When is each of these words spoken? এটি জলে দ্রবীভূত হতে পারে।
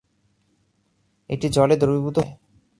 এটি 1.29 1.47
জলে 1.49 1.75
দ্রবীভূত 1.77 2.15
হতে 2.17 2.21
পারে। 2.21 2.31